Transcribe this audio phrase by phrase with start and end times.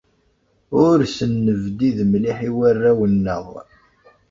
[0.85, 3.45] Ur asen-nebdid mliḥ i warraw-nneɣ.